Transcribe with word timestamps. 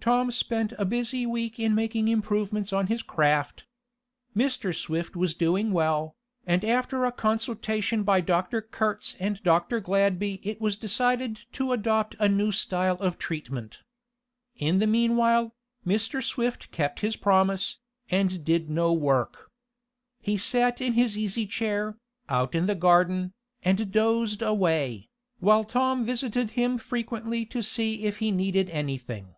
Tom 0.00 0.30
spent 0.30 0.72
a 0.78 0.86
busy 0.86 1.26
week 1.26 1.58
in 1.60 1.74
making 1.74 2.08
improvements 2.08 2.72
on 2.72 2.86
his 2.86 3.02
craft. 3.02 3.66
Mr. 4.34 4.74
Swift 4.74 5.14
was 5.14 5.34
doing 5.34 5.70
well, 5.70 6.16
and 6.46 6.64
after 6.64 7.04
a 7.04 7.12
consultation 7.12 8.04
by 8.04 8.22
Dr. 8.22 8.62
Kurtz 8.62 9.16
and 9.20 9.42
Dr. 9.42 9.80
Gladby 9.82 10.40
it 10.42 10.62
was 10.62 10.78
decided 10.78 11.40
to 11.52 11.72
adopt 11.72 12.16
a 12.18 12.26
new 12.26 12.50
style 12.50 12.96
of 13.00 13.18
treatment. 13.18 13.80
In 14.56 14.78
the 14.78 14.86
meanwhile, 14.86 15.54
Mr. 15.86 16.24
Swift 16.24 16.70
kept 16.70 17.00
his 17.00 17.14
promise, 17.16 17.76
and 18.10 18.42
did 18.46 18.70
no 18.70 18.94
work. 18.94 19.50
He 20.22 20.38
sat 20.38 20.80
in 20.80 20.94
his 20.94 21.18
easy 21.18 21.44
chair, 21.46 21.98
out 22.30 22.54
in 22.54 22.64
the 22.64 22.74
garden, 22.74 23.34
and 23.62 23.92
dozed 23.92 24.40
away, 24.40 25.10
while 25.40 25.64
Tom 25.64 26.02
visited 26.06 26.52
him 26.52 26.78
frequently 26.78 27.44
to 27.46 27.62
see 27.62 28.04
if 28.06 28.20
he 28.20 28.30
needed 28.30 28.70
anything. 28.70 29.34